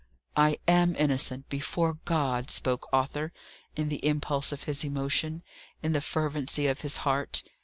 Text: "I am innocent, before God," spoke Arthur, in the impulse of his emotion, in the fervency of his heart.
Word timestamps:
"I 0.35 0.57
am 0.67 0.95
innocent, 0.95 1.47
before 1.47 1.99
God," 2.05 2.49
spoke 2.49 2.87
Arthur, 2.91 3.31
in 3.75 3.89
the 3.89 4.03
impulse 4.03 4.51
of 4.51 4.63
his 4.63 4.83
emotion, 4.83 5.43
in 5.83 5.91
the 5.93 6.01
fervency 6.01 6.65
of 6.65 6.81
his 6.81 6.97
heart. 7.05 7.43